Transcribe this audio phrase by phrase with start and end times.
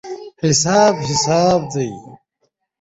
[0.43, 1.91] حساب حساب دی.